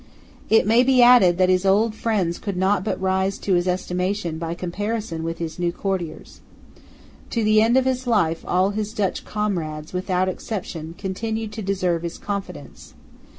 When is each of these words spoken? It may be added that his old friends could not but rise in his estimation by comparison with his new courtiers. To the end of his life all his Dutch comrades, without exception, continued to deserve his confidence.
It 0.49 0.65
may 0.65 0.81
be 0.83 1.03
added 1.03 1.37
that 1.37 1.47
his 1.47 1.63
old 1.63 1.93
friends 1.93 2.39
could 2.39 2.57
not 2.57 2.83
but 2.83 2.99
rise 2.99 3.37
in 3.47 3.53
his 3.53 3.67
estimation 3.67 4.39
by 4.39 4.55
comparison 4.55 5.21
with 5.23 5.37
his 5.37 5.59
new 5.59 5.71
courtiers. 5.71 6.41
To 7.29 7.43
the 7.43 7.61
end 7.61 7.77
of 7.77 7.85
his 7.85 8.07
life 8.07 8.43
all 8.47 8.71
his 8.71 8.93
Dutch 8.95 9.23
comrades, 9.25 9.93
without 9.93 10.27
exception, 10.27 10.95
continued 10.97 11.51
to 11.53 11.61
deserve 11.61 12.01
his 12.01 12.17
confidence. 12.17 12.95